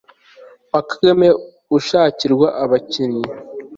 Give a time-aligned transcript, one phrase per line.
[0.69, 1.27] uwa kagame
[1.77, 3.23] ushakirwa abakannyi